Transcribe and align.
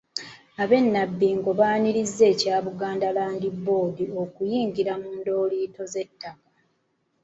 Ab’e 0.61 0.77
Nabbingo 0.93 1.49
baanirizza 1.59 2.23
ekya 2.33 2.55
Buganda 2.65 3.07
Land 3.17 3.43
Board 3.65 3.97
okuyingira 4.23 4.93
mu 5.01 5.09
ndooliito 5.17 5.83
z'ettaka. 5.93 6.29